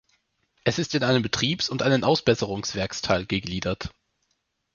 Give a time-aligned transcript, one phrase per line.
[0.63, 3.93] Es ist in einen Betriebs- und in einen Ausbesserungswerks-Teil gegliedert.